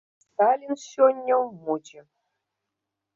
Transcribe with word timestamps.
Сталін 0.23 0.71
сёння 0.83 1.33
ў 1.35 1.43
модзе. 1.67 1.99